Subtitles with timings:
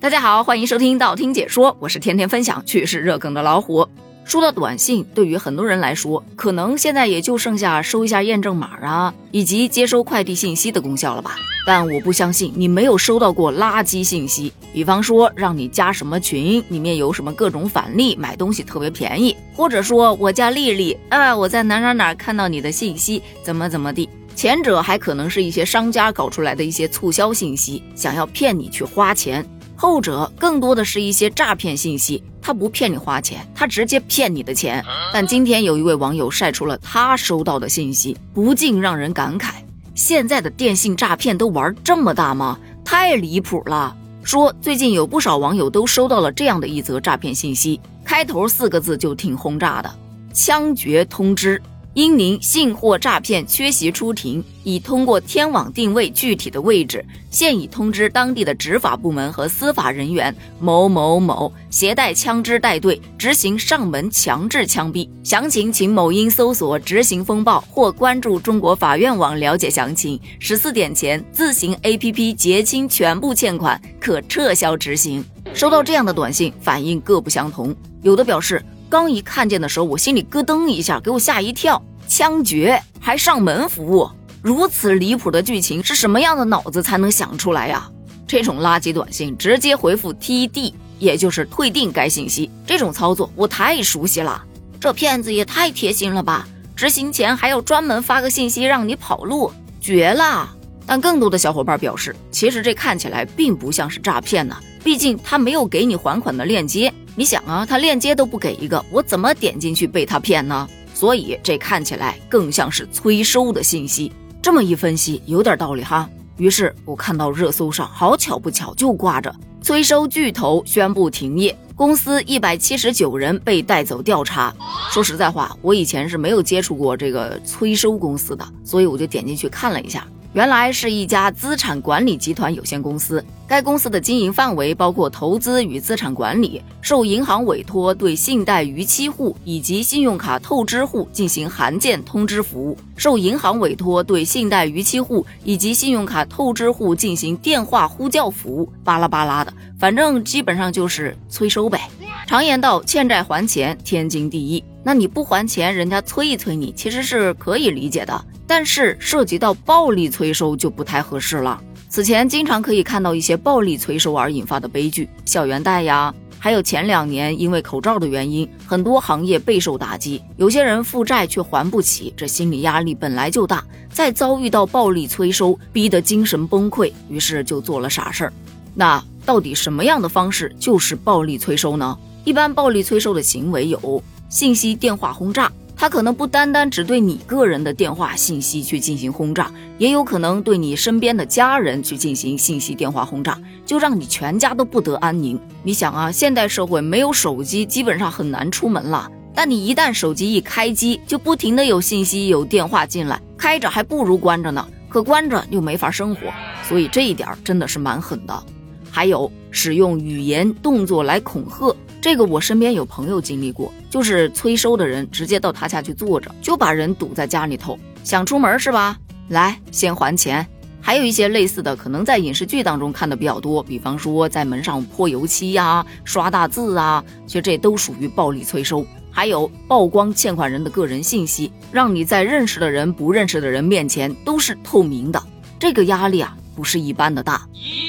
[0.00, 3.86] 大家好，欢迎收听道听解说，我是天天分享趣事热梗的老虎。
[4.24, 11.36] 说到短信，对于很多人来说，可能现在也就剩下收一下验证码啊，以及接收快递信息的功效了吧。
[11.66, 24.08] 但我不相信你没有收到过垃圾信息，比方说让你加什么群，里面有什么各种返利，买东西特别便宜，或者说我叫丽丽啊，我在哪哪哪看到你的信息，怎么怎么地。
[24.34, 29.44] 前者还可能是一些商家搞出来的一些促销信息，想要骗你去花钱。
[29.80, 34.84] 后者更多的是一些诈骗信息，他不骗你花钱，他直接骗你的钱。
[35.10, 39.52] 但今天有一位网友晒出了他收到的信息，不禁让人感慨：
[39.94, 42.58] 现在的电信诈骗都玩这么大吗？
[42.84, 43.96] 太离谱了！
[44.22, 49.90] 说最近有不少网友都收到了这样的一则诈骗信息，开头四个字就挺轰炸的：
[50.34, 51.60] 枪决通知。
[52.00, 65.06] 因您信货诈骗缺席出庭，已通过天网定位具体的位置，现已通知当地的执法部门和司法人员某某某携带枪支带队执行上门强制枪毙。
[65.22, 70.18] 详情请某音搜索“执行风暴”或关注中国法院网了解详情。
[70.38, 75.22] 十四点前自行 APP 结清全部欠款，可撤销执行。
[75.52, 78.64] 收到这样的短信，反应各不相同，有的表示。
[78.88, 81.80] 刚一看见的时候，我心里咯噔一下，给我吓一跳。
[82.10, 84.10] 枪决还上门服务，
[84.42, 87.88] 如此离谱的剧情，是什么样的脑子才能想出来呀？
[88.26, 94.42] 这种垃圾短信直接回复 TD，也就是退订该信息，这种操作我太熟悉了。
[94.80, 96.48] 这骗子也太贴心了吧！
[96.74, 100.52] 执行前还要专门发个信息让你跑路，绝了！
[100.84, 106.92] 但更多的小伙伴表示，其实这看起来并不像是诈骗呢，毕竟他没有给你还款的链接。
[107.14, 110.68] 你想啊，他链接都不给一个，我怎么点进去被他骗呢？
[111.00, 114.12] 所以这看起来更像是催收的信息。
[114.42, 116.06] 这么一分析，有点道理哈。
[116.36, 124.54] 于是我看到热搜上，好巧不巧就挂着催收巨头宣布停业，公司一百七十九人被带走调查。
[124.90, 130.06] 说实在话，我以前是没有接触过这个催收公司的，所以我就点进去看了一下。
[130.32, 151.90] 原来是一家资产管理集团有限公司，该公司的经营范围包括投资与资产管理，受银行委托对信贷逾期户以及信用卡透支户进行函件通知服务，受银行委托对信贷逾期户以及信用卡透支户进行电话呼叫服务，巴拉巴拉的，反正基本上就是催收呗。
[152.28, 158.24] 常言道，欠债还钱天经地义，那你不还钱，人家催一催你，其实是可以理解的。
[158.50, 161.62] 但是涉及到暴力催收就不太合适了。
[161.88, 178.32] 此前经常可以看到一些暴力催收而引发的悲剧，校园贷呀，还有前两年因为口罩的原因，很多行业备受打击，有些人负债却还不起，这心理压力本来就大，再遭遇到暴力催收，逼得精神崩溃，于是就做了傻事儿。
[178.74, 181.96] 那到底什么样的方式就是暴力催收呢？
[182.24, 185.52] 一般暴力催收的行为有信息电话轰炸。
[185.80, 195.40] 他可能不单单只对你个人的电话信息去进行轰炸，也有可能对你身边的家人去进行信息电话轰炸，就让你全家都不得安宁。
[195.62, 206.30] 你想啊，现代社会没有手机基本上很难出门了，但你一旦手机一开机，就不停的有信息有电话进来，开着还不如关着呢，可关着又没法生活，
[206.62, 208.42] 所以这一点真的是蛮狠的。
[208.90, 211.74] 还有使用语言动作来恐吓。
[212.00, 217.78] 这个我身边有朋友经历过，就是催收的人直接到他家去坐着，就把人堵在家里头。
[218.02, 218.98] 想出门是吧？
[219.28, 220.46] 来，先还钱。
[220.80, 228.84] 还有一些类似的，可能在影视剧当中看的比较多，比方说在门上泼油漆呀、刷大字啊，其实这都属于暴力催收。
[229.10, 235.22] 还有曝光欠款人的个人信息，让你在认识的人、不认识的人面前都是透明的，
[235.58, 236.34] 这个压力啊。
[236.60, 237.40] 不是一般的大，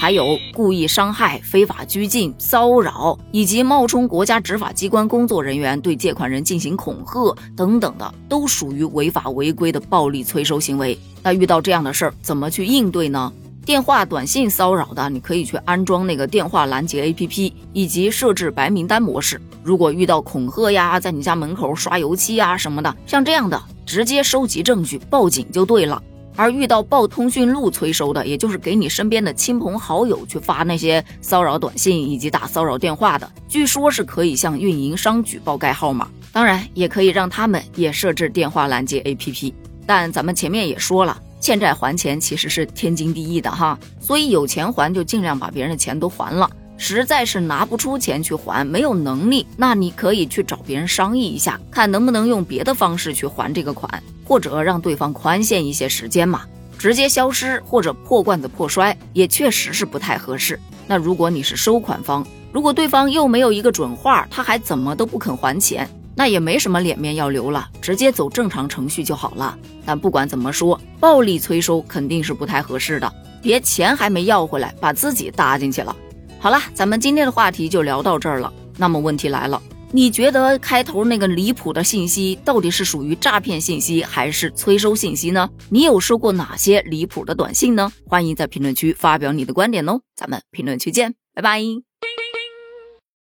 [0.00, 10.98] 还有故意伤害、非法拘禁、骚扰，以及冒充国家执法机关工作人员对借款人进行恐吓等等的，都属于违法违规的暴力催收行为。
[11.22, 13.32] 那遇到这样的事儿，怎么去应对呢？
[13.64, 19.40] 电话、短信骚扰的，你可以去安装那个电话拦截 APP，以及设置白名单模式。
[19.62, 26.02] 如果遇到恐吓呀，在你家门口刷油漆啊什么的，像这样的，直接收集证据报警就对了。
[26.36, 39.52] 而遇到报通讯录催收的，也就是给你身边的亲朋好友去发那些骚扰短信以及打骚扰电话的，据说是可以向运营商举报该号码，当然也可以让他们也设置电话拦截 APP。
[39.86, 46.50] 但咱们前面也说了，欠债还钱其实是天经地义的哈，所以有钱还就尽量把别人的钱都还了。
[46.78, 56.42] 实在是拿不出钱去还，没有能力，那你可以去找别人商议一下，看能不能用别的方式去还这个款，或者让对方宽限一些时间嘛。
[56.78, 60.60] 直接消失或者破罐子破摔，也确实是不太合适。
[60.86, 69.56] 那如果你是收款方，如果对方又没有一个准话，他还怎么都不肯还钱，那也没什么脸面要留了，直接走正常程序就好了。
[69.86, 75.96] 但不管怎么说，暴力催收肯定是不太合适的，别钱还没要回来，把自己搭进去了。
[76.38, 78.52] 好了，咱们今天的话题就聊到这儿了。
[78.76, 79.60] 那么问题来了，
[79.92, 85.48] 你觉得开头那个离谱的信息到底是属于诈骗信息还是催收信息呢？
[85.70, 87.90] 你有收过哪些离谱的短信呢？
[88.06, 91.95] 欢迎在评论区发表你的观点哦，咱们评论区见，拜拜。